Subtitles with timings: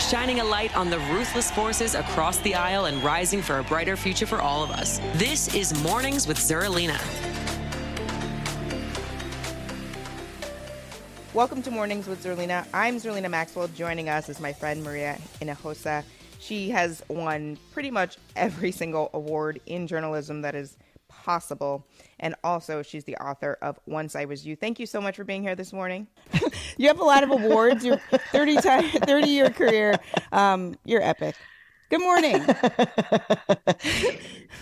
[0.00, 3.96] shining a light on the ruthless forces across the aisle and rising for a brighter
[3.96, 4.98] future for all of us.
[5.14, 7.00] This is Mornings with Zerlina.
[11.34, 12.66] Welcome to Mornings with Zerlina.
[12.74, 13.68] I'm Zerlina Maxwell.
[13.68, 16.04] Joining us is my friend Maria Hinojosa.
[16.38, 20.76] She has won pretty much every single award in journalism that is
[21.12, 21.86] possible.
[22.20, 24.56] And also, she's the author of Once I Was You.
[24.56, 26.06] Thank you so much for being here this morning.
[26.76, 27.84] you have a lot of awards.
[27.84, 27.98] Your
[28.32, 29.96] 30, time, 30 year career.
[30.32, 31.36] Um, you're epic.
[31.90, 32.36] Good morning.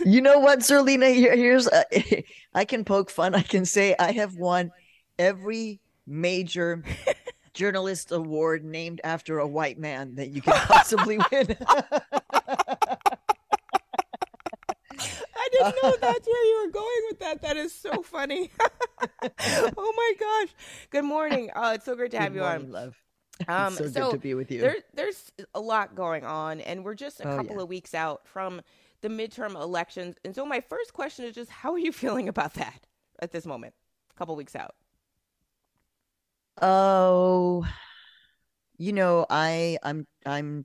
[0.05, 1.15] you know what, Zerlina?
[1.15, 1.85] Here's uh,
[2.55, 3.37] I can poke fun.
[3.37, 4.73] I can say I have won
[5.17, 6.83] every major
[7.55, 11.57] journalist award named after a white man that you can possibly win.
[15.63, 17.43] Didn't know that's where you were going with that.
[17.43, 18.51] That is so funny.
[19.77, 20.55] oh my gosh.
[20.91, 21.51] Good morning.
[21.55, 22.73] Oh, it's so great to have good you morning, on.
[22.73, 22.97] Love.
[23.49, 24.61] Um, so, so good to be with you.
[24.61, 27.63] There, there's a lot going on, and we're just a Oh, couple yeah.
[27.63, 28.61] of weeks out from
[29.01, 30.17] the midterm elections.
[30.25, 32.87] And so, my first question is just how are you feeling about that
[33.21, 33.75] at this moment?
[34.11, 34.75] A couple weeks out.
[36.63, 37.65] Oh,
[38.79, 40.65] you know, I I'm I'm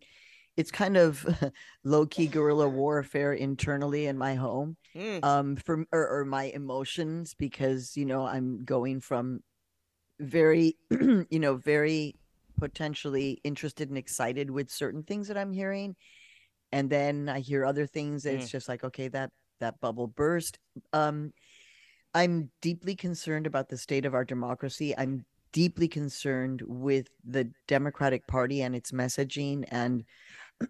[0.57, 1.25] it's kind of
[1.83, 4.77] low key guerrilla warfare internally in my home.
[4.95, 5.23] Mm.
[5.23, 9.41] Um from or, or my emotions because you know I'm going from
[10.19, 12.15] very you know very
[12.57, 15.95] potentially interested and excited with certain things that I'm hearing
[16.71, 20.57] and then I hear other things that it's just like okay that that bubble burst
[20.93, 21.33] um
[22.13, 28.27] I'm deeply concerned about the state of our democracy I'm deeply concerned with the Democratic
[28.27, 30.03] Party and its messaging and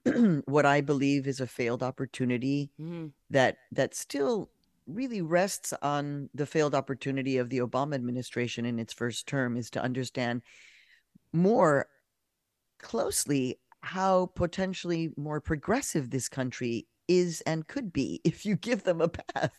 [0.45, 3.11] what I believe is a failed opportunity Mm.
[3.29, 4.49] that that still
[4.87, 9.69] really rests on the failed opportunity of the Obama administration in its first term is
[9.71, 10.41] to understand
[11.33, 11.87] more
[12.79, 19.01] closely how potentially more progressive this country is and could be if you give them
[19.01, 19.51] a path.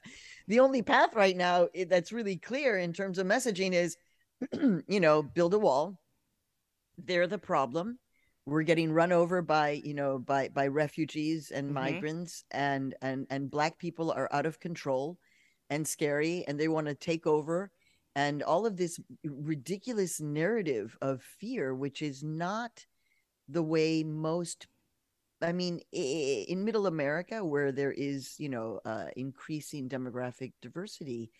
[0.48, 3.96] The only path right now that's really clear in terms of messaging is
[4.88, 5.98] you know, build a wall.
[6.98, 7.98] They're the problem.
[8.46, 11.74] We're getting run over by, you know, by by refugees and Mhm.
[11.74, 15.18] migrants and and and black people are out of control
[15.68, 17.72] and scary and they want to take over
[18.14, 22.86] and all of this ridiculous narrative of fear which is not
[23.48, 24.68] the way most
[25.42, 31.30] I mean, in middle America, where there is, you know, uh, increasing demographic diversity,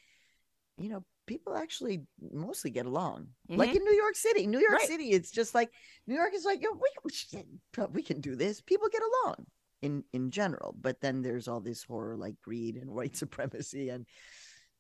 [0.79, 3.29] you know, people actually mostly get along.
[3.49, 3.79] Like mm-hmm.
[3.79, 4.89] in New York City, New York Right.
[4.89, 5.71] City, it's just like
[6.07, 6.71] New York is like, Yo,
[7.05, 8.61] we can, we can do this.
[8.61, 9.47] People get along
[9.83, 14.07] in in general, but then there's all this horror like greed and white supremacy and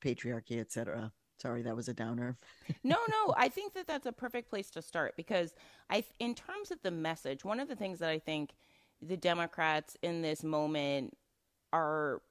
[0.03, 1.13] patriarchy, etc.
[1.39, 2.39] Sorry, that was a downer.
[2.83, 5.53] no, no, I think that that's a perfect place to start because
[5.91, 8.55] I, in terms of the message, one of the things that I think
[9.03, 11.15] the Democrats in this moment
[11.73, 12.23] are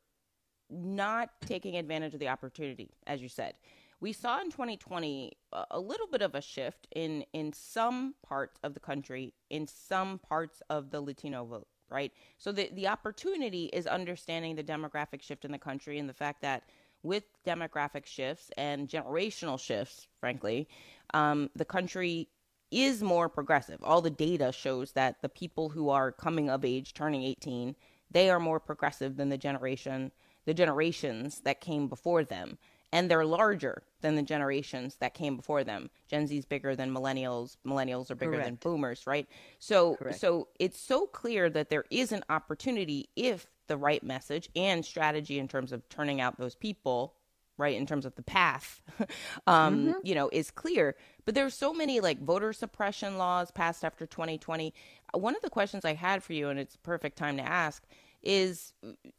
[0.71, 3.53] not taking advantage of the opportunity, as you said.
[3.99, 5.31] We saw in 2020
[5.71, 10.19] a, little bit of a shift in in some parts of the country, in some
[10.19, 12.11] parts of the Latino vote, right?
[12.37, 16.41] So the the opportunity is understanding the demographic shift in the country and the fact
[16.41, 16.63] that
[17.03, 20.67] with demographic shifts and generational shifts, frankly,
[21.13, 22.27] um, the country
[22.71, 23.79] is more progressive.
[23.83, 27.75] All the data shows that the people who are coming of age, turning 18,
[28.11, 30.11] they are more progressive than the generation,
[30.45, 32.57] the generations that came before them.
[32.95, 35.89] And they're larger than the generations that came before them.
[36.07, 37.57] Gen Z is bigger than millennials.
[37.67, 39.27] Millennials are bigger than boomers, right?
[39.59, 40.17] So, Correct.
[40.21, 45.39] so it's so clear that there is an opportunity if the right message and strategy
[45.39, 47.15] in terms of turning out those people
[47.57, 48.81] right in terms of the path
[49.47, 50.95] um you know is clear
[51.25, 54.73] but there's so many like voter suppression laws passed after 2020
[55.13, 57.43] Uh, one of the questions i had for you and it's a perfect time to
[57.43, 57.83] ask
[58.25, 58.73] is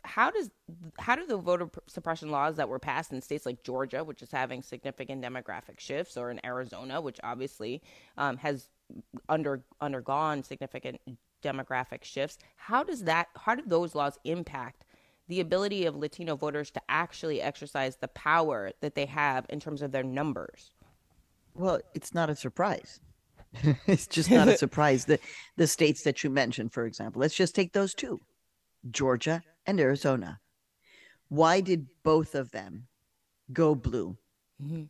[0.04, 0.50] how does
[0.98, 4.30] how do the voter suppression laws that were passed in states like Georgia, which is
[4.30, 7.82] having significant demographic shifts, or in Arizona, which obviously
[8.18, 8.68] um, has
[9.28, 11.00] under undergone significant
[11.42, 14.84] demographic shifts, how does that how do those laws impact
[15.28, 19.82] the ability of Latino voters to actually exercise the power that they have in terms
[19.82, 20.70] of their numbers.
[21.54, 23.00] Well, it's not a surprise.
[23.86, 25.06] it's just not a surprise.
[25.06, 25.18] The
[25.56, 28.20] the states that you mentioned, for example, let's just take those two,
[28.90, 30.40] Georgia and Arizona.
[31.28, 32.86] Why did both of them
[33.52, 34.16] go blue?
[34.62, 34.84] Mm-hmm.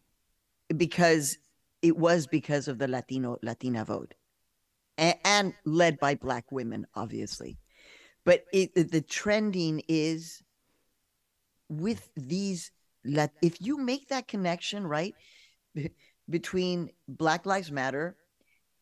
[0.76, 1.38] Because
[1.82, 4.14] it was because of the Latino Latina vote,
[4.98, 7.58] and, and led by black women, obviously.
[8.24, 10.42] But it, the trending is
[11.68, 12.72] with these.
[13.04, 15.14] If you make that connection, right,
[16.28, 18.16] between Black Lives Matter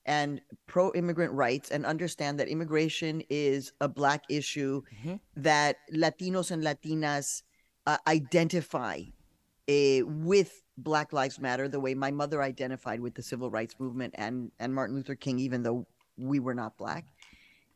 [0.06, 5.14] and pro immigrant rights and understand that immigration is a black issue mm-hmm.
[5.36, 7.42] that Latinos and Latinas
[7.86, 9.00] uh, identify
[9.68, 14.14] uh, with Black Lives Matter the way my mother identified with the civil rights movement
[14.16, 15.86] and and Martin Luther King even though
[16.16, 17.06] we were not black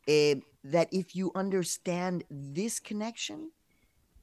[0.09, 0.35] uh,
[0.65, 3.51] that if you understand this connection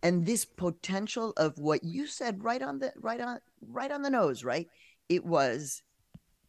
[0.04, 4.10] and this potential of what you said right on the right on right on the
[4.10, 4.68] nose right
[5.10, 5.82] it was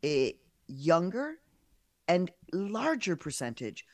[0.05, 0.35] a
[0.67, 1.37] younger
[2.09, 3.85] and larger percentage.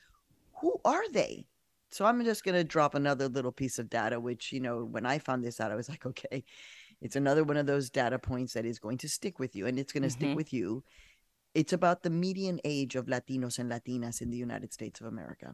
[0.61, 1.47] Who are they?
[1.91, 5.05] So I'm just going to drop another little piece of data, which, you know, when
[5.05, 6.45] I found this out, I was like, okay,
[7.03, 9.79] it's another one of those data points that is going to stick with you and
[9.79, 10.25] it's going to mm-hmm.
[10.25, 10.83] stick with you.
[11.55, 15.53] It's about the median age of Latinos and Latinas in the United States of America.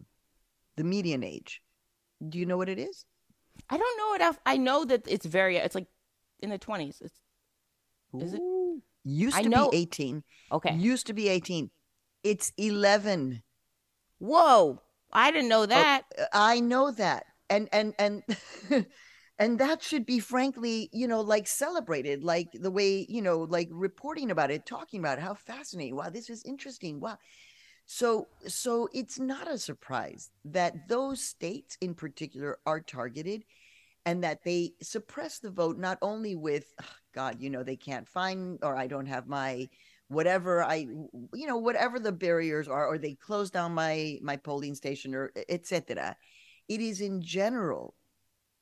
[0.77, 1.61] The median age.
[2.29, 3.05] Do you know what it is?
[3.69, 4.39] I don't know enough.
[4.47, 5.89] I know that it's very, it's like
[6.41, 7.03] in the 20s.
[7.03, 7.21] It's,
[8.15, 8.41] is it?
[9.05, 10.23] Used to be 18.
[10.53, 10.75] Okay.
[10.77, 11.71] Used to be 18.
[12.29, 13.43] It's 11.
[14.19, 14.83] Whoa.
[15.11, 16.03] I didn't know oh, that.
[16.19, 17.25] Oh, I know that.
[17.49, 18.23] And and and
[19.39, 23.71] and that should be frankly, you know, like celebrated like the way, you know, like
[23.73, 25.97] reporting about it, talking about it, how fascinating.
[25.97, 27.01] Wow, this is interesting.
[27.01, 27.17] Wow.
[27.87, 33.45] So so it's not a surprise that those states in particular are targeted
[34.05, 36.75] and that they suppress the vote not only with
[37.15, 39.69] god you know they can't find or i don't have my
[40.09, 40.87] whatever i
[41.35, 45.31] you know whatever the barriers are or they close down my my polling station or
[45.49, 46.17] etc
[46.69, 47.95] it is in general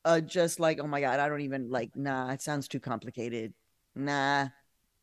[0.04, 3.52] uh just like oh my god i don't even like nah it sounds too complicated.
[3.94, 4.48] Nah.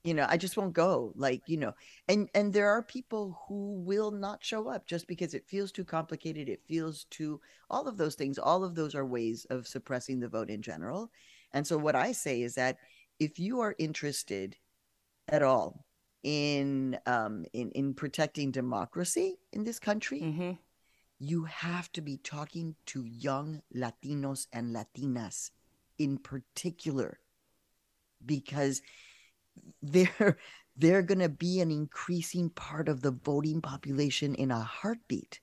[0.03, 1.73] You know i just won't go like you know.
[2.09, 5.85] And and there are people who will not show up just because it feels too
[5.85, 7.39] complicated it feels too
[7.69, 11.09] all of those things all of those are ways of suppressing the vote in general.
[11.53, 12.77] And so what i say is that
[13.19, 14.57] if you are interested
[15.29, 15.85] at all
[16.23, 20.51] in um in in protecting democracy in this country mm-hmm.
[21.19, 25.51] you have to be talking to young latinos and latinas
[25.99, 27.19] in particular
[28.25, 28.81] because
[29.81, 30.37] they're
[30.75, 35.39] they're going to be an increasing part of the voting population in a heartbeat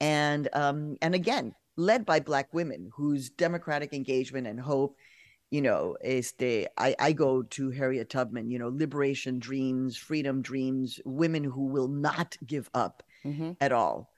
[0.00, 4.96] and um and again led by black women whose democratic engagement and hope
[5.50, 10.98] you know este i i go to harriet tubman you know liberation dreams freedom dreams
[11.04, 13.52] women who will not give up mm-hmm.
[13.60, 14.10] at all.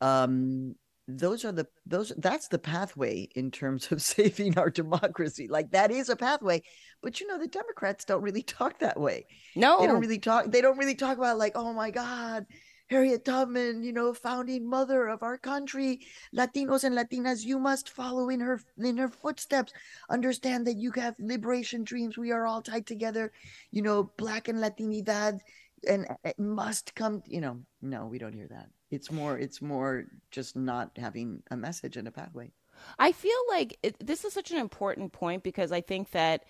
[0.00, 0.74] Um
[1.08, 5.48] those are the those that's the pathway in terms of saving our democracy.
[5.48, 6.62] Like that is a pathway
[7.02, 9.26] but you know the democrats don't really talk that way.
[9.56, 12.46] No they don't really talk they don't really talk about like oh my god
[12.92, 16.00] harriet tubman you know founding mother of our country.
[16.36, 19.72] Latinos and latinas you must follow in her in her footsteps.
[20.10, 22.18] Understand that you have liberation dreams.
[22.18, 23.32] We are all tied together.
[23.70, 25.40] You know black and latinidad
[25.88, 28.68] and it must come you know no we don't hear that.
[28.90, 32.52] It's more it's more just not having a message and a pathway.
[32.98, 36.44] I feel like it, this is such an important point because i think that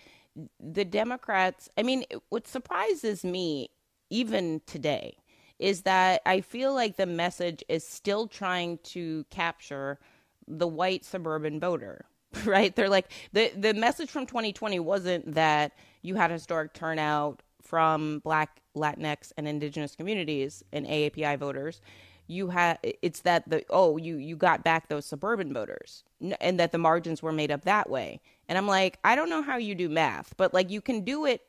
[0.59, 3.69] the democrats i mean what surprises me
[4.09, 5.19] even today
[5.63, 9.99] is that i feel like the message is still trying to capture
[10.47, 12.05] the white suburban voter
[12.45, 12.75] right?
[12.75, 18.61] They're like the the message from 2020 wasn't that you had historic turnout from black
[18.77, 21.81] latinx and indigenous communities and aapi voters.
[22.27, 26.05] You had it's that the oh you you got back those suburban voters
[26.41, 28.21] and that the margins were made up that way.
[28.49, 31.25] And i'm like i don't know how you do math but like you can do
[31.27, 31.43] it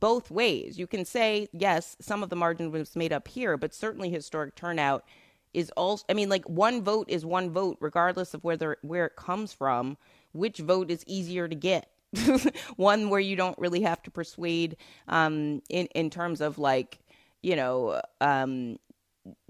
[0.00, 0.78] both ways.
[0.78, 4.54] You can say yes some of the margin was made up here but certainly historic
[4.54, 5.04] turnout
[5.52, 9.16] is also i mean like one vote is one vote regardless of whether where it
[9.16, 9.96] comes from.
[10.32, 11.88] Which vote is easier to get?
[12.76, 14.76] One where you don't really have to persuade
[15.08, 16.98] um in in terms of like
[17.42, 18.78] you know um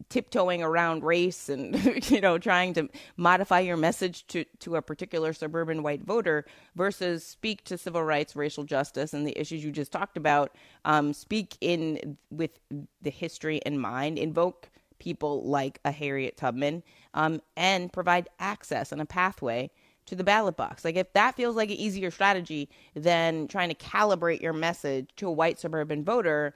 [0.08, 1.74] tiptoeing around race and
[2.10, 6.44] you know trying to modify your message to to a particular suburban white voter
[6.76, 10.54] versus speak to civil rights racial justice and the issues you just talked about
[10.84, 12.60] um, speak in with
[13.02, 16.82] the history in mind invoke people like a harriet tubman
[17.14, 19.70] um, and provide access and a pathway
[20.06, 20.84] to the ballot box.
[20.84, 25.28] Like if that feels like an easier strategy than trying to calibrate your message to
[25.28, 26.54] a white suburban voter,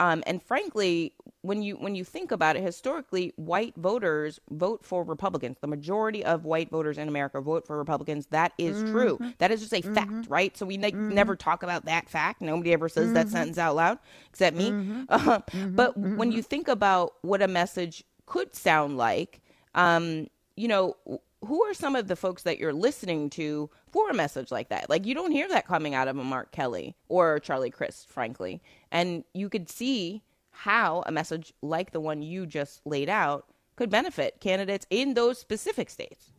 [0.00, 5.04] um, and frankly, when you when you think about it historically, white voters vote for
[5.04, 5.58] Republicans.
[5.60, 8.26] The majority of white voters in America vote for Republicans.
[8.30, 8.92] That is mm-hmm.
[8.92, 9.18] true.
[9.38, 9.94] That is just a mm-hmm.
[9.94, 10.56] fact, right?
[10.56, 11.10] So we ne- mm-hmm.
[11.10, 12.40] never talk about that fact.
[12.40, 13.36] Nobody ever says that mm-hmm.
[13.36, 13.98] sentence out loud
[14.30, 15.04] except me.
[15.10, 19.42] Uh, but when you think about what a message could sound like,
[19.74, 20.96] um, you know,
[21.42, 24.90] who are some of the folks that you're listening to for a message like that?
[24.90, 28.60] Like you don't hear that coming out of a Mark Kelly or Charlie Crist, frankly.
[28.90, 33.90] And you could see how a message like the one you just laid out could
[33.90, 36.32] benefit candidates in those specific states.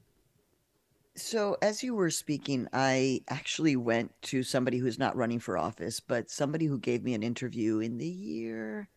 [1.15, 6.00] So, as you were speaking, I actually went to somebody who's not running for office,
[6.00, 8.88] but somebody who gave me an interview in the year,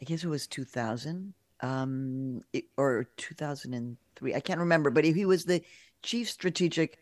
[0.00, 2.42] I guess it was 2000 um,
[2.76, 4.34] or 2003.
[4.34, 5.62] I can't remember, but he was the
[6.02, 6.98] chief strategic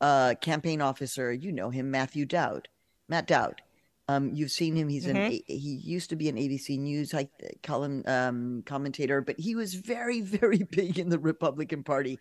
[0.00, 1.32] uh, campaign officer.
[1.32, 2.68] You know him, Matthew Dowd,
[3.08, 3.62] Matt Dowd.
[4.08, 4.88] Um, you've seen him.
[4.88, 5.16] He's mm-hmm.
[5.16, 7.30] an he used to be an ABC News like
[7.62, 12.18] column um, commentator, but he was very very big in the Republican Party.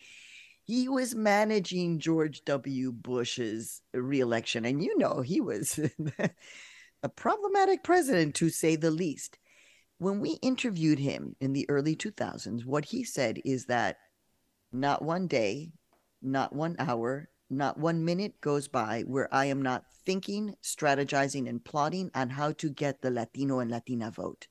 [0.63, 2.91] He was managing George W.
[2.91, 5.79] Bush's reelection, and you know he was
[7.03, 9.37] a problematic president to say the least
[9.97, 13.97] when we interviewed him in the early 2000s, what he said is that
[14.71, 15.71] not one day,
[16.21, 21.63] not one hour, not one minute goes by where I am not thinking, strategizing, and
[21.63, 24.47] plotting on how to get the Latino and Latina vote.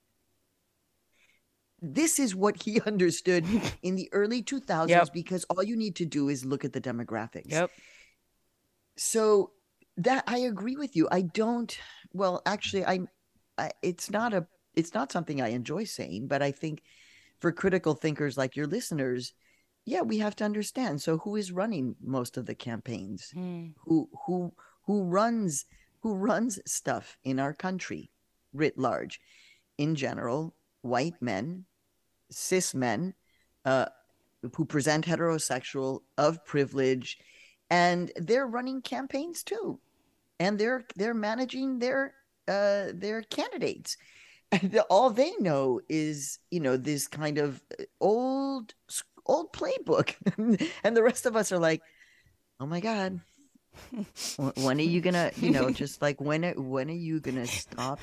[1.83, 3.47] This is what he understood
[3.83, 5.13] in the early 2000s yep.
[5.13, 7.51] because all you need to do is look at the demographics.
[7.51, 7.71] Yep.
[8.97, 9.51] So
[9.97, 11.09] that I agree with you.
[11.11, 11.77] I don't
[12.13, 13.01] well actually I,
[13.59, 16.83] I it's not a it's not something I enjoy saying, but I think
[17.41, 19.35] for critical thinkers like your listeners,
[19.85, 21.03] yeah, we have to understand.
[21.03, 23.33] So who is running most of the campaigns?
[23.37, 23.75] Mm.
[23.85, 24.53] Who who
[24.87, 25.67] who runs
[26.01, 28.11] who runs stuff in our country
[28.53, 29.21] writ large?
[29.77, 31.65] In general, white men,
[32.31, 33.15] cis men,
[33.65, 33.87] uh,
[34.55, 37.19] who present heterosexual of privilege,
[37.71, 39.81] and they're running campaigns too,
[40.39, 42.15] and they're they're managing their
[42.49, 43.99] uh, their candidates and
[44.91, 48.75] all they know is you know this kind of uh, old
[49.27, 50.15] old playbook.
[50.85, 51.83] And the rest of us are like
[52.61, 53.21] oh my god.
[54.57, 58.01] When are you gonna you know just like when when are you gonna stop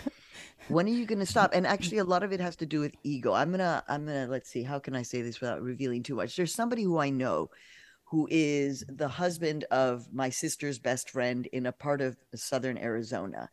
[0.67, 1.51] when are you gonna stop?
[1.53, 3.33] And actually a lot of it has to do with ego.
[3.33, 6.35] I'm gonna i'm gonna let's see how can i say this without revealing too much?
[6.35, 7.49] There's somebody who i know
[8.11, 13.49] who is the husband of my sister's best friend in a part of southern arizona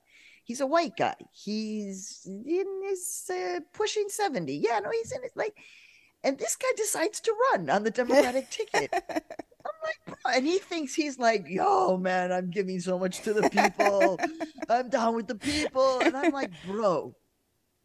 [0.49, 1.14] he's a white guy.
[1.31, 4.57] He's in his uh, pushing 70.
[4.57, 5.55] Yeah, no, he's in his like,
[6.25, 8.90] and this guy decides to run on the Democratic ticket.
[8.93, 9.21] I'm
[9.85, 13.49] like, bro, and he thinks he's like, yo, man, I'm giving so much to the
[13.50, 14.19] people.
[14.69, 16.00] I'm down with the people.
[16.00, 17.14] And I'm like, bro,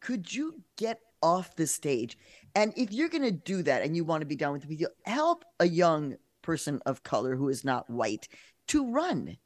[0.00, 2.16] could you get off the stage?
[2.54, 4.68] And if you're going to do that and you want to be down with the
[4.68, 8.26] people, help a young person of color who is not white
[8.68, 9.36] to run.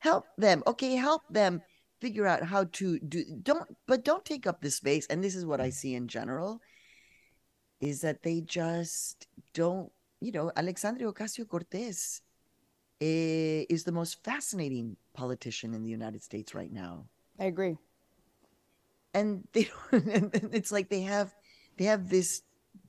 [0.00, 0.64] Help them.
[0.66, 1.62] Okay, help them
[2.00, 5.46] figure out how to do don't but don't take up the space and this is
[5.46, 6.60] what i see in general
[7.80, 12.20] is that they just don't you know alexandria ocasio-cortez
[13.00, 17.06] eh, is the most fascinating politician in the united states right now.
[17.38, 17.76] I agree.
[19.14, 21.34] And they and it's like they have
[21.76, 22.42] they have this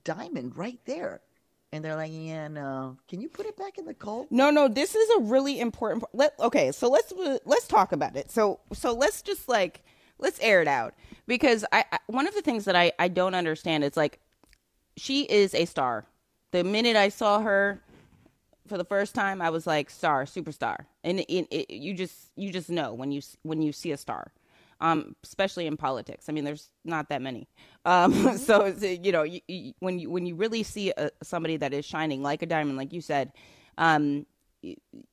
[0.04, 1.20] diamond right there
[1.72, 2.96] and they're like, "Yeah, no.
[3.08, 4.68] Can you put it back in the cold?" No, no.
[4.68, 6.04] This is a really important.
[6.12, 6.72] Let okay.
[6.72, 7.12] So let's
[7.44, 8.30] let's talk about it.
[8.30, 9.84] So so let's just like
[10.18, 10.94] let's air it out
[11.26, 14.20] because I, I one of the things that I I don't understand is like
[14.96, 16.06] she is a star.
[16.50, 17.82] The minute I saw her
[18.66, 22.50] for the first time, I was like, "Star, superstar," and it, it, you just you
[22.50, 24.32] just know when you when you see a star
[24.80, 26.28] um, especially in politics.
[26.28, 27.48] I mean, there's not that many.
[27.84, 31.72] Um, so you know, you, you, when you when you really see a, somebody that
[31.72, 33.32] is shining like a diamond, like you said,
[33.76, 34.26] um,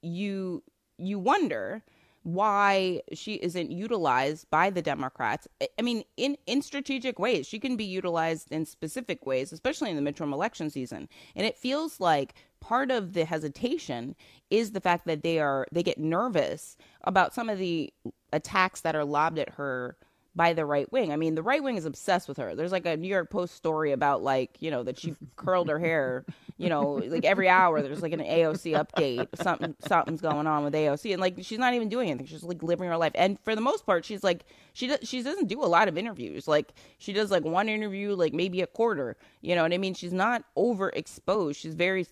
[0.02, 0.64] you
[0.98, 1.84] you wonder
[2.26, 5.48] why she isn't utilized by the Democrats.
[5.78, 10.04] I mean, in, in strategic ways, she can be utilized in specific ways, especially in
[10.04, 11.08] the midterm election season.
[11.36, 14.16] And it feels like part of the hesitation
[14.50, 17.94] is the fact that they are they get nervous about some of the
[18.36, 19.98] attacks that are lobbed at her
[20.36, 21.14] by the right wing.
[21.14, 22.56] I mean, the right wing is obsessed with her.
[22.56, 25.80] There's like a New York Post story about like, you know, that she curled her
[25.80, 26.26] hair,
[26.58, 29.28] you know, like every hour there's like an AOC update.
[29.42, 32.28] Something something's going on with AOC and like she's not even doing anything.
[32.28, 33.14] She's like living her life.
[33.16, 35.98] And for the most part, she's like she does she doesn't do a lot of
[35.98, 36.50] interviews.
[36.50, 39.16] Like she does like one interview like maybe a quarter.
[39.42, 39.94] You know what I mean?
[39.94, 41.56] She's not overexposed.
[41.56, 42.08] She's very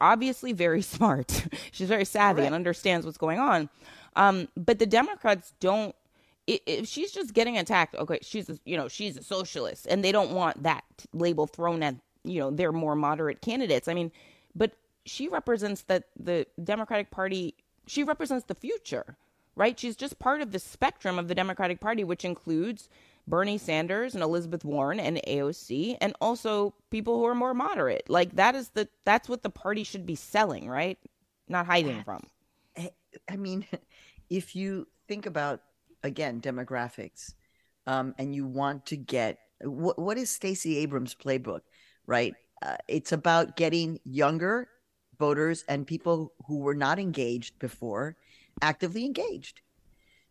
[0.00, 1.46] obviously very smart.
[1.72, 3.68] She's very savvy and understands what's going on.
[4.16, 5.94] Um, but the Democrats don't.
[6.46, 10.10] If she's just getting attacked, okay, she's a, you know she's a socialist, and they
[10.10, 13.86] don't want that label thrown at you know their more moderate candidates.
[13.86, 14.10] I mean,
[14.54, 14.72] but
[15.06, 17.54] she represents that the Democratic Party.
[17.86, 19.16] She represents the future,
[19.54, 19.78] right?
[19.78, 22.88] She's just part of the spectrum of the Democratic Party, which includes
[23.26, 28.08] Bernie Sanders and Elizabeth Warren and AOC and also people who are more moderate.
[28.08, 30.98] Like that is the that's what the party should be selling, right?
[31.48, 32.22] Not hiding from.
[33.28, 33.66] I mean,
[34.30, 35.60] if you think about
[36.02, 37.34] again demographics,
[37.86, 41.60] um, and you want to get what what is Stacey Abrams' playbook,
[42.06, 42.34] right?
[42.62, 44.68] Uh, it's about getting younger
[45.18, 48.16] voters and people who were not engaged before
[48.62, 49.60] actively engaged.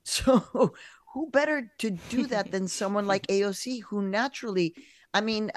[0.03, 0.73] So
[1.13, 4.75] who better to do that than someone like AOC, who naturally,
[5.13, 5.51] I mean,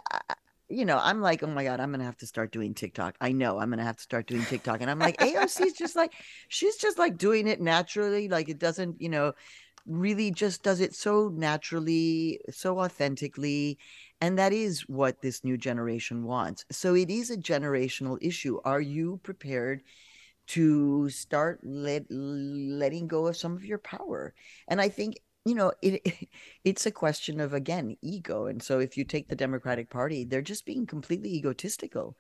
[0.69, 3.17] you know, I'm like, oh my God, I'm going to have to start doing TikTok.
[3.21, 4.81] I know I'm going to have to start doing TikTok.
[4.81, 6.15] And I'm like, AOC is just like,
[6.49, 8.29] she's just like doing it naturally.
[8.29, 9.35] Like it doesn't, you know,
[9.87, 13.79] really just does it so naturally, so authentically.
[14.21, 16.65] And that is what this new generation wants.
[16.71, 18.59] So it is a generational issue.
[18.65, 19.83] Are you prepared?
[20.45, 24.35] to start let, letting go of some of your power
[24.67, 26.29] and i think you know it, it,
[26.65, 30.43] it's a question of again ego and so if you take the democratic party they're
[30.43, 32.17] just being completely egotistical.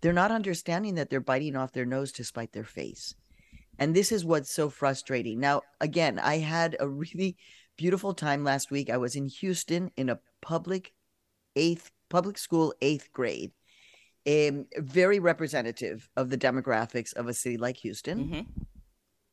[0.00, 3.14] They're not understanding that they're biting off their nose to spite their face.
[3.78, 5.40] And this is what's so frustrating.
[5.40, 7.36] Now again i had a really
[7.76, 8.90] beautiful time last week.
[8.90, 10.92] I was in houston in a public
[11.56, 13.52] eighth public school eighth grade
[14.26, 18.24] um, very representative of the demographics of a city like houston.
[18.24, 18.40] Mm-hmm.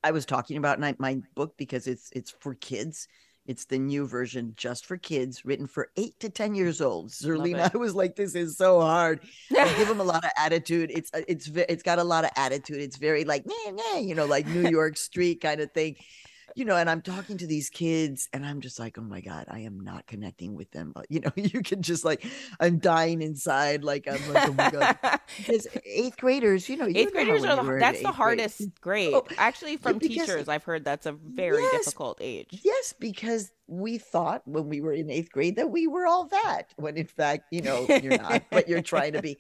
[0.04, 3.08] I was talking about my, my book because it's it's for kids
[3.46, 7.10] it's the new version just for kids, written for eight to 10 years old.
[7.10, 9.22] Zerlina, I was like, this is so hard.
[9.52, 10.92] I give them a lot of attitude.
[10.92, 12.82] It's, uh, it's, it's got a lot of attitude.
[12.82, 15.96] It's very like, nah, nah, you know, like New York street kind of thing
[16.56, 19.46] you know, and I'm talking to these kids and I'm just like, oh my God,
[19.50, 20.92] I am not connecting with them.
[20.94, 22.26] But You know, you can just like,
[22.60, 23.84] I'm dying inside.
[23.84, 24.98] Like, I'm like, oh my God.
[25.38, 29.12] Because eighth graders, you know, you eighth graders are the, that's the hardest grade.
[29.12, 29.13] grade.
[29.13, 32.62] Oh, Actually, from yeah, teachers, I've heard that's a very yes, difficult age.
[32.63, 36.74] Yes, because we thought when we were in eighth grade that we were all that,
[36.76, 39.38] when in fact, you know, you're not, but you're trying to be.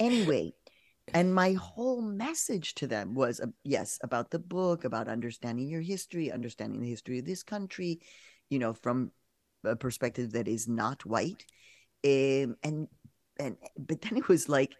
[0.00, 0.54] Anyway,
[1.14, 5.80] and my whole message to them was uh, yes about the book about understanding your
[5.80, 8.00] history understanding the history of this country
[8.50, 9.10] you know from
[9.64, 11.44] a perspective that is not white.
[12.04, 12.88] Um, and
[13.38, 14.74] and but then it was like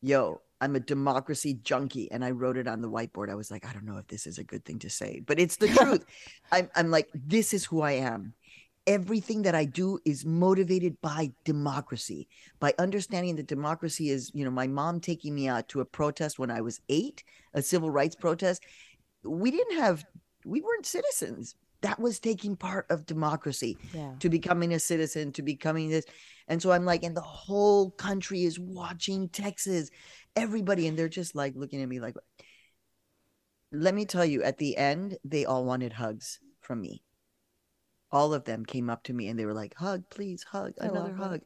[0.00, 2.10] yo i'm a democracy junkie.
[2.10, 3.30] And i wrote it on the whiteboard.
[3.30, 5.38] I was like i don't know if this is a good thing to say but
[5.38, 6.04] it's the truth.
[6.50, 8.34] I'm, I'm like this is who i am
[8.86, 12.28] everything that I do is motivated by democracy,
[12.60, 16.38] by understanding that democracy is, you know, my mom taking me out to a protest
[16.38, 18.62] when I was eight, a civil rights protest.
[19.22, 20.04] We didn't have,
[20.44, 21.54] we weren't citizens.
[21.80, 24.12] That was taking part of democracy yeah.
[24.20, 26.04] to becoming a citizen, to becoming this.
[26.48, 29.90] And so I'm like, and the whole country is watching Texas,
[30.36, 30.86] everybody.
[30.86, 32.16] And they're just like looking at me like,
[33.72, 37.02] let me tell you, at the end, they all wanted hugs from me
[38.14, 41.12] all of them came up to me and they were like, hug, please, hug, another
[41.14, 41.40] hug.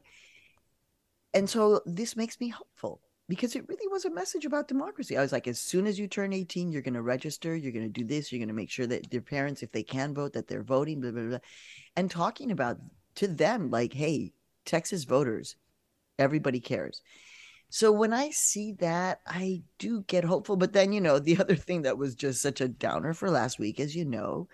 [1.33, 5.17] And so this makes me hopeful because it really was a message about democracy.
[5.17, 7.91] I was like, as soon as you turn 18, you're going to register, you're going
[7.91, 10.33] to do this, you're going to make sure that their parents, if they can vote,
[10.33, 11.37] that they're voting, blah, blah, blah.
[11.95, 12.77] And talking about
[13.15, 15.55] to them, like, hey, Texas voters,
[16.19, 17.01] everybody cares.
[17.69, 20.55] So when I see that, I do get hopeful.
[20.55, 23.57] But then, you know, the other thing that was just such a downer for last
[23.57, 24.47] week, as you know,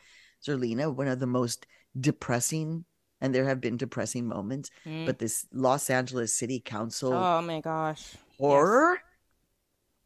[0.45, 1.65] Zerlina, one of the most
[1.99, 2.85] depressing
[3.21, 5.05] and there have been depressing moments mm.
[5.05, 8.13] but this los angeles city council oh my gosh.
[8.37, 8.99] horror?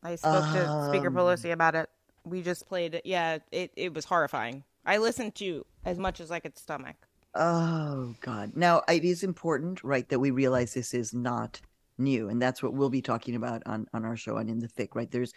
[0.04, 0.24] Yes.
[0.24, 1.90] i spoke um, to speaker pelosi about it.
[2.26, 3.06] We just played it.
[3.06, 4.64] Yeah it, it was horrifying.
[4.86, 6.96] I listened to as much as i could stomach.
[7.36, 8.52] Oh god.
[8.56, 11.60] Now it is important right that we realize this is not
[11.98, 14.68] new and that's what we'll be talking about on on our show and in the
[14.68, 15.10] thick right?
[15.10, 15.34] There's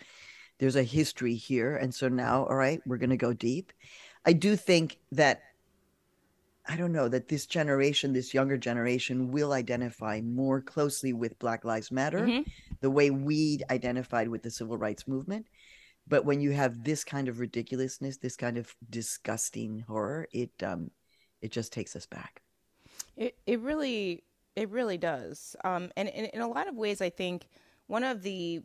[0.59, 3.73] there's a history here and so now all right we're going to go deep.
[4.25, 5.43] I do think that
[6.67, 11.65] I don't know that this generation, this younger generation, will identify more closely with Black
[11.65, 12.43] Lives Matter, mm-hmm.
[12.81, 15.47] the way we identified with the civil rights movement.
[16.07, 20.91] But when you have this kind of ridiculousness, this kind of disgusting horror, it um,
[21.41, 22.43] it just takes us back.
[23.17, 24.23] It it really
[24.55, 25.57] it really does.
[25.65, 27.49] Um, and, and in a lot of ways, I think
[27.87, 28.63] one of the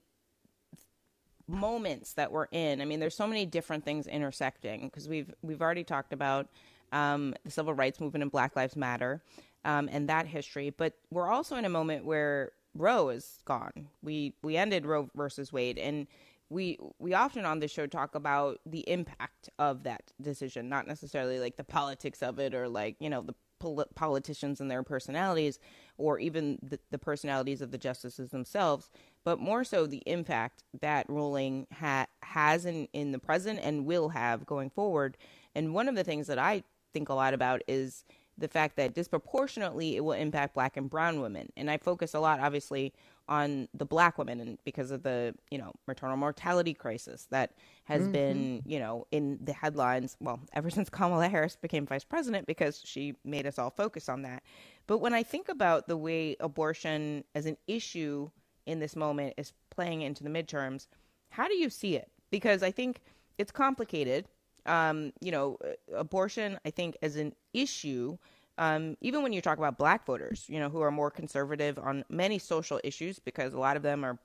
[1.47, 2.81] moments that we're in.
[2.81, 6.49] I mean, there's so many different things intersecting because we've we've already talked about
[6.91, 9.21] um, the civil rights movement and Black Lives Matter,
[9.65, 10.69] um, and that history.
[10.69, 13.89] But we're also in a moment where Roe is gone.
[14.01, 16.07] We we ended Roe versus Wade, and
[16.49, 21.39] we we often on this show talk about the impact of that decision, not necessarily
[21.39, 25.59] like the politics of it or like you know the pol- politicians and their personalities,
[25.97, 28.89] or even the, the personalities of the justices themselves,
[29.23, 34.09] but more so the impact that ruling ha- has in in the present and will
[34.09, 35.17] have going forward.
[35.55, 38.03] And one of the things that I think a lot about is
[38.37, 41.51] the fact that disproportionately it will impact black and brown women.
[41.57, 42.93] And I focus a lot, obviously,
[43.27, 47.53] on the black women and because of the, you know, maternal mortality crisis that
[47.85, 48.11] has mm-hmm.
[48.11, 52.81] been, you know, in the headlines, well, ever since Kamala Harris became vice president because
[52.85, 54.43] she made us all focus on that.
[54.85, 58.29] But when I think about the way abortion as an issue
[58.67, 60.87] in this moment is playing into the midterms,
[61.29, 62.11] how do you see it?
[62.29, 63.01] Because I think
[63.37, 64.27] it's complicated
[64.67, 68.17] um, you know, uh, abortion, I think, as an issue,
[68.57, 72.03] um, even when you talk about black voters, you know, who are more conservative on
[72.09, 74.17] many social issues because a lot of them are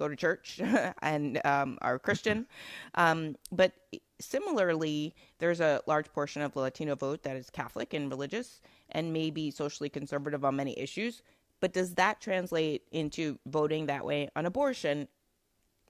[0.00, 0.60] go to church
[1.02, 2.46] and um, are Christian.
[2.94, 3.72] Um, but
[4.18, 8.60] similarly, there's a large portion of the Latino vote that is Catholic and religious
[8.90, 11.22] and maybe socially conservative on many issues.
[11.60, 15.08] But does that translate into voting that way on abortion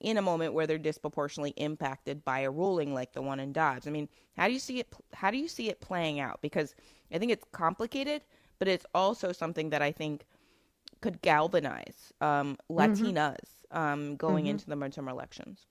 [0.01, 3.87] in a moment where they're disproportionately impacted by a ruling like the one in Dobbs.
[3.87, 4.93] I mean, how do you see it?
[5.13, 6.41] How do you see it playing out?
[6.41, 6.75] Because
[7.11, 8.21] I think it's complicated,
[8.59, 10.25] but it's also something that I think
[11.01, 12.77] could galvanize um, mm-hmm.
[12.77, 13.37] Latinas
[13.73, 13.77] mm-hmm.
[13.77, 14.51] um, going mm-hmm.
[14.51, 15.67] into the midterm elections.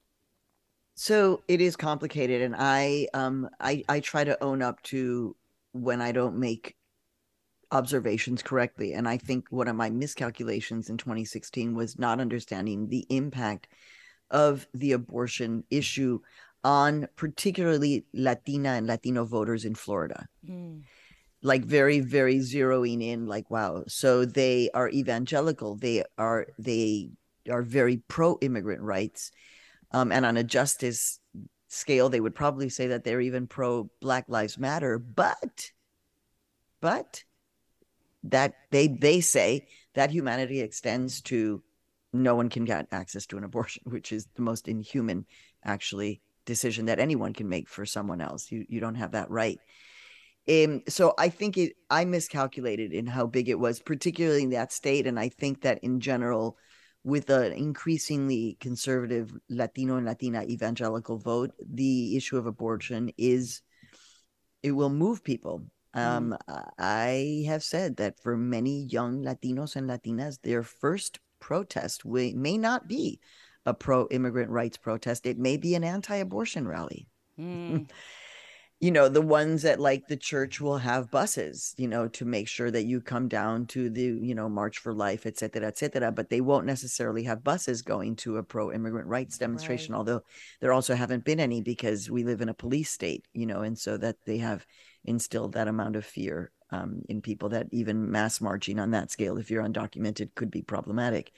[0.95, 5.35] So it is complicated, and I um I I try to own up to
[5.73, 6.77] when I don't make
[7.73, 13.07] observations correctly, and I think one of my miscalculations in 2016 was not understanding the
[13.09, 13.69] impact
[14.31, 16.21] of the abortion issue
[16.63, 20.27] on particularly Latina and Latino voters in Florida.
[20.49, 20.83] Mm.
[21.43, 23.85] Like very, very zeroing in, like, wow.
[23.89, 25.77] So they are evangelical.
[25.77, 27.11] They are they
[27.51, 29.31] are very pro immigrant rights.
[29.93, 31.19] Um, and on a justice
[31.69, 34.99] scale, they would probably say that they're even pro Black Lives Matter.
[34.99, 35.71] But
[36.83, 37.25] but
[38.25, 41.63] that they they say that humanity extends to
[42.13, 45.27] no one can get access to an abortion, which is the most inhuman,
[45.65, 48.51] actually, decision that anyone can make for someone else.
[48.51, 49.59] You you don't have that right.
[50.49, 54.73] Um, so I think it I miscalculated in how big it was, particularly in that
[54.73, 56.57] state, and I think that in general,
[57.05, 63.63] with an increasingly conservative Latino and Latina evangelical vote, the issue of abortion is
[64.63, 65.63] it will move people.
[65.93, 66.71] Um, mm.
[66.79, 72.59] I have said that for many young Latinos and Latinas, their first protest we, may
[72.59, 73.21] not be
[73.67, 75.27] a pro immigrant rights protest.
[75.27, 77.09] It may be an anti abortion rally.
[77.39, 77.89] Mm.
[78.81, 82.49] you know, the ones that like the church will have buses, you know, to make
[82.49, 85.77] sure that you come down to the, you know, March for Life, et cetera, et
[85.77, 86.11] cetera.
[86.11, 89.99] But they won't necessarily have buses going to a pro immigrant rights demonstration, right.
[89.99, 90.23] although
[90.61, 93.79] there also haven't been any because we live in a police state, you know, and
[93.79, 94.65] so that they have
[95.05, 99.39] instilled that amount of fear um, in people that even mass marching on that scale,
[99.39, 101.33] if you're undocumented, could be problematic.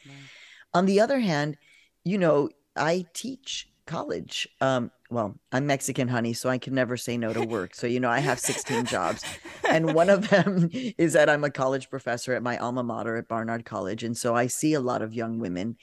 [0.74, 1.56] On the other hand,
[2.04, 4.48] you know, I teach college.
[4.60, 7.74] Um, well, I'm Mexican, honey, so I can never say no to work.
[7.74, 9.22] So, you know, I have 16 jobs.
[9.68, 13.28] And one of them is that I'm a college professor at my alma mater at
[13.28, 14.04] Barnard College.
[14.04, 15.76] And so I see a lot of young women.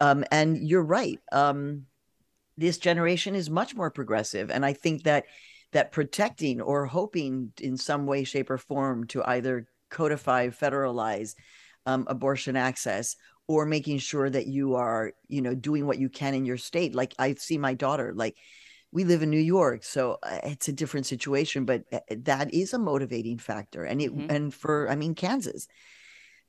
[0.00, 1.20] Um, and you're right.
[1.30, 1.86] Um,
[2.56, 4.50] this generation is much more progressive.
[4.50, 5.24] And I think that
[5.74, 11.34] that protecting or hoping in some way, shape, or form to either codify, federalize
[11.84, 13.16] um, abortion access
[13.48, 16.94] or making sure that you are, you know, doing what you can in your state.
[16.94, 18.36] Like I see my daughter, like
[18.92, 22.72] we live in New York, so uh, it's a different situation, but uh, that is
[22.72, 23.84] a motivating factor.
[23.84, 24.30] And it, mm-hmm.
[24.30, 25.66] and for, I mean, Kansas,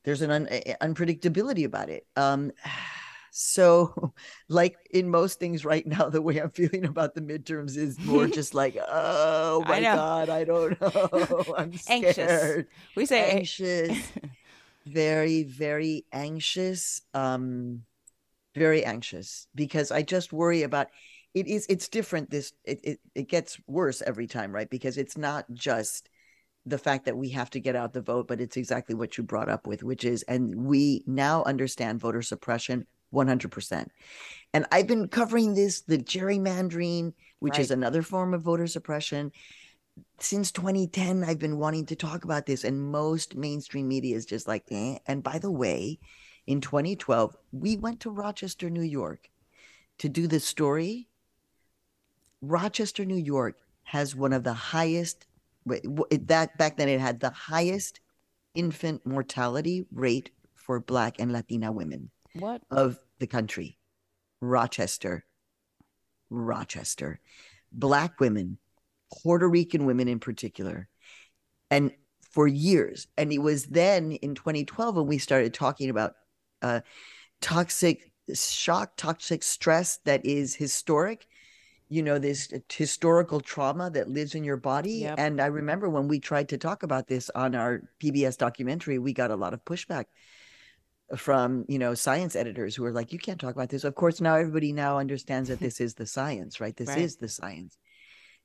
[0.04, 2.06] there's an un- uh, unpredictability about it.
[2.16, 2.52] Um,
[3.38, 4.14] so,
[4.48, 8.28] like in most things right now, the way I'm feeling about the midterms is more
[8.40, 11.44] just like, oh my I God, I don't know.
[11.58, 12.18] I'm scared.
[12.18, 12.66] Anxious.
[12.96, 13.98] We say anxious.
[14.86, 17.02] very, very anxious.
[17.14, 17.82] Um,
[18.56, 20.88] very anxious because I just worry about
[21.34, 25.18] it is it's different this it, it it gets worse every time right because it's
[25.18, 26.08] not just
[26.66, 29.26] the fact that we have to get out the vote but it's exactly what you
[29.26, 33.88] brought up with which is and we now understand voter suppression 100%.
[34.54, 37.62] And I've been covering this, the gerrymandering, which right.
[37.62, 39.32] is another form of voter suppression.
[40.20, 44.48] Since 2010, I've been wanting to talk about this, and most mainstream media is just
[44.48, 44.98] like, eh.
[45.08, 46.00] And by the way,
[46.48, 49.30] in 2012, we went to Rochester, New York
[49.98, 51.08] to do this story.
[52.42, 55.28] Rochester, New York has one of the highest,
[55.66, 58.00] that back then it had the highest
[58.54, 63.78] infant mortality rate for Black and Latina women what of the country,
[64.42, 65.26] Rochester,
[66.30, 67.20] Rochester,
[67.72, 68.58] black women,
[69.12, 70.88] Puerto Rican women in particular,
[71.70, 71.92] and
[72.32, 73.08] for years.
[73.18, 76.14] And it was then in 2012 when we started talking about
[76.62, 76.82] uh,
[77.42, 81.28] toxic shock, toxic stress that is historic.
[81.88, 85.02] You know, this historical trauma that lives in your body.
[85.02, 85.20] Yep.
[85.20, 89.14] And I remember when we tried to talk about this on our PBS documentary, we
[89.14, 90.06] got a lot of pushback
[91.16, 93.84] from you know science editors who are like you can't talk about this.
[93.84, 96.76] Of course now everybody now understands that this is the science right?
[96.76, 97.00] This Right.
[97.00, 97.78] is the science.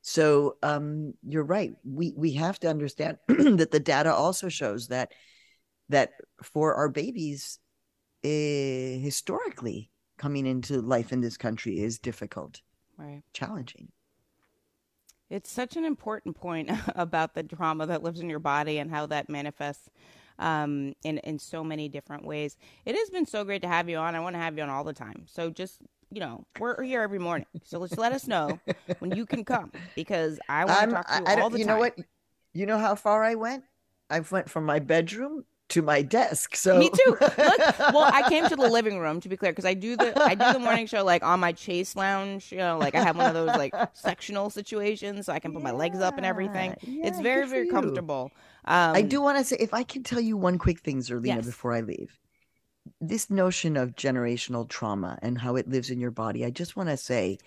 [0.02, 1.72] So um you're right.
[1.84, 5.12] We we have to understand that the data also shows that
[5.88, 7.58] that for our babies
[8.24, 12.60] uh, historically coming into life in this country is difficult
[12.98, 13.22] right.
[13.32, 13.88] challenging.
[15.30, 19.06] It's such an important point about the trauma that lives in your body and how
[19.06, 19.88] that manifests
[20.40, 22.56] um, in in so many different ways.
[22.84, 24.14] It has been so great to have you on.
[24.16, 25.24] I want to have you on all the time.
[25.26, 25.78] So just
[26.12, 27.46] you know, we're here every morning.
[27.62, 28.58] So just let us know
[28.98, 31.58] when you can come because I want to talk to you I- I all the
[31.58, 31.70] you time.
[31.70, 31.98] You know what
[32.52, 33.62] you know how far i went
[34.10, 37.16] i went from my bedroom to my desk so Me too.
[37.20, 40.20] Look, well, I came to the living room to be clear because I do the
[40.22, 42.52] I do the morning show like on my chase lounge.
[42.52, 45.62] You know, like I have one of those like sectional situations, so I can put
[45.62, 46.74] my legs up and everything.
[46.82, 47.72] Yeah, it's very very you.
[47.72, 48.30] comfortable.
[48.64, 51.24] Um, I do want to say, if I can tell you one quick thing, Zerlina,
[51.26, 51.46] Yes.
[51.46, 52.18] before I leave,
[53.00, 56.88] this notion of generational trauma and how it lives in your body, I just want
[56.88, 57.38] to say,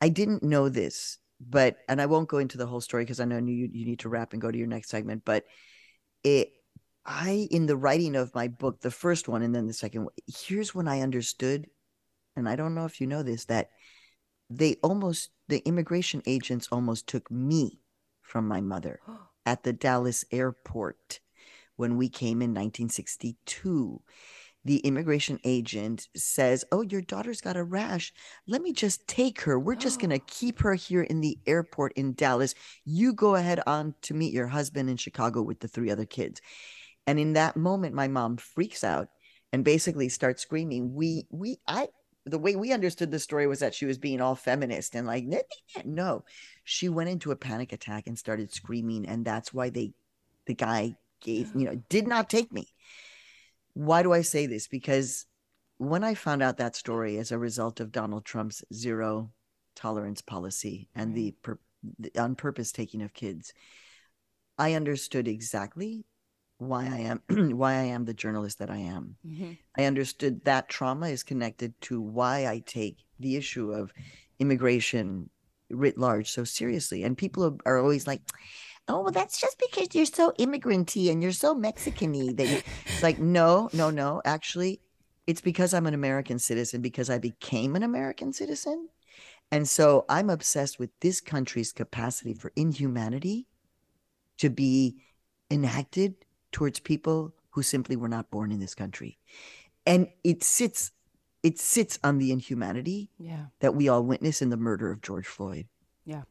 [0.00, 3.24] I didn't know this, but, and I won't go into the whole story because I
[3.24, 5.44] know you, you need to wrap and go to your next segment, but
[6.22, 6.52] it,
[7.06, 10.14] I, in the writing of my book, the first one and then the second one,
[10.26, 11.66] here's when I understood,
[12.34, 13.70] and I don't know if you know this, that
[14.50, 17.80] they almost, the immigration agents almost took me
[18.22, 19.00] from my mother
[19.46, 21.20] at the Dallas airport
[21.76, 24.02] when we came in 1962.
[24.64, 28.12] The immigration agent says, Oh, your daughter's got a rash.
[28.48, 29.60] Let me just take her.
[29.60, 32.56] We're just going to keep her here in the airport in Dallas.
[32.84, 36.40] You go ahead on to meet your husband in Chicago with the three other kids.
[37.06, 39.08] And in that moment, my mom freaks out
[39.52, 40.94] and basically starts screaming.
[40.94, 41.88] We, we, I,
[42.24, 45.24] the way we understood the story was that she was being all feminist and like,
[45.84, 46.24] no,
[46.64, 49.06] she went into a panic attack and started screaming.
[49.06, 49.92] And that's why they,
[50.46, 52.66] the guy gave, you know, did not take me.
[53.74, 54.66] Why do I say this?
[54.66, 55.26] Because
[55.78, 59.30] when I found out that story as a result of Donald Trump's zero
[59.76, 61.60] tolerance policy and the, pur-
[61.98, 63.52] the on purpose taking of kids,
[64.58, 66.04] I understood exactly
[66.58, 67.22] why I am
[67.56, 69.16] why I am the journalist that I am.
[69.26, 69.58] Mhm.
[69.76, 73.92] I understood that trauma is connected to why I take the issue of
[74.38, 75.30] immigration
[75.70, 77.02] writ large so seriously.
[77.02, 78.22] And people are, are always like,
[78.88, 82.62] "Oh, well, that's just because you're so immigranty and you're so Mexican-y that you...
[82.86, 84.22] it's like, no, no, no.
[84.24, 84.80] Actually,
[85.26, 88.88] it's because I'm an American citizen because I became an American citizen.
[89.50, 93.46] And so I'm obsessed with this country's capacity for inhumanity
[94.38, 94.96] to be
[95.50, 96.14] enacted
[96.56, 99.18] towards people who simply were not born in this country.
[99.84, 100.90] And it sits
[101.42, 103.48] it sits on the inhumanity Yeah.
[103.60, 105.66] that we all witness in the murder of George Floyd.
[106.06, 106.22] Yeah.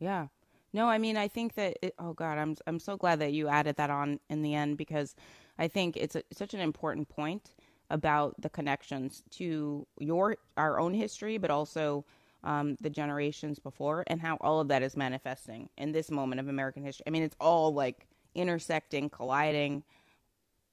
[0.00, 0.26] Yeah.
[0.72, 1.78] No, I mean, I think that.
[1.82, 4.76] It, oh God, I'm I'm so glad that you added that on in the end
[4.76, 5.14] because
[5.56, 7.54] I think it's a, such an important point
[7.90, 12.04] about the connections to your our own history, but also
[12.42, 16.48] um, the generations before, and how all of that is manifesting in this moment of
[16.48, 17.04] American history.
[17.06, 19.82] I mean, it's all like intersecting, colliding.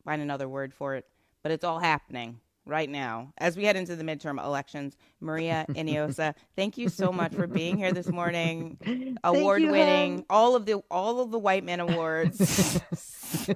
[0.05, 1.05] Find another word for it,
[1.43, 4.97] but it's all happening right now as we head into the midterm elections.
[5.19, 9.17] Maria Hinojosa, thank you so much for being here this morning.
[9.23, 12.79] Award winning, all of the all of the white man awards.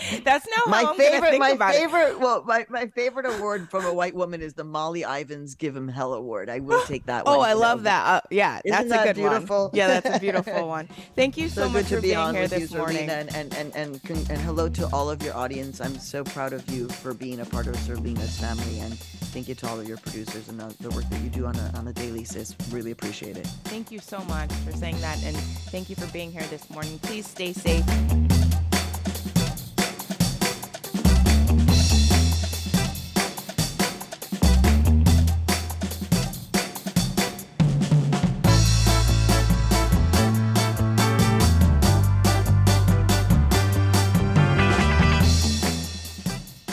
[0.24, 1.78] That's now my I'm favorite, my about it.
[1.78, 5.74] favorite, well, my, my favorite award from a white woman is the Molly Ivins Give
[5.76, 6.48] Him Hell Award.
[6.48, 7.36] I will take that one.
[7.36, 8.06] Oh, I love that.
[8.06, 9.62] Uh, yeah, Isn't that's a that good beautiful?
[9.64, 9.70] one.
[9.74, 10.88] Yeah, that's a beautiful one.
[11.16, 13.10] Thank you so, So, much to for be being here with this you, morning.
[13.10, 15.80] And and and and, and hello to all of your audience.
[15.80, 18.98] I'm so proud of you for being a part of Zerlina's family, and
[19.32, 21.56] thank you to all of your producers and the, the work that you do on
[21.56, 22.24] a on a daily.
[22.24, 23.46] Sis, really appreciate it.
[23.64, 25.36] Thank you so much for saying that, and
[25.70, 26.98] thank you for being here this morning.
[27.00, 27.84] Please stay safe.